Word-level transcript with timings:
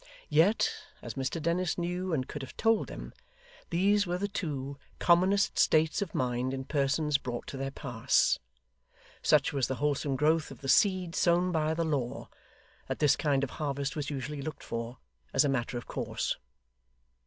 Yet, 0.29 0.67
as 1.03 1.13
Mr 1.13 1.39
Dennis 1.39 1.77
knew 1.77 2.11
and 2.11 2.27
could 2.27 2.41
have 2.41 2.57
told 2.57 2.87
them, 2.87 3.13
these 3.69 4.07
were 4.07 4.17
the 4.17 4.27
two 4.27 4.79
commonest 4.97 5.59
states 5.59 6.01
of 6.01 6.15
mind 6.15 6.55
in 6.55 6.65
persons 6.65 7.19
brought 7.19 7.45
to 7.49 7.55
their 7.57 7.69
pass. 7.69 8.39
Such 9.21 9.53
was 9.53 9.67
the 9.67 9.75
wholesome 9.75 10.15
growth 10.15 10.49
of 10.49 10.61
the 10.61 10.69
seed 10.69 11.13
sown 11.15 11.51
by 11.51 11.75
the 11.75 11.85
law, 11.85 12.29
that 12.87 12.97
this 12.97 13.15
kind 13.15 13.43
of 13.43 13.51
harvest 13.61 13.95
was 13.95 14.09
usually 14.09 14.41
looked 14.41 14.63
for, 14.63 14.97
as 15.35 15.45
a 15.45 15.49
matter 15.49 15.77
of 15.77 15.85
course. 15.85 16.35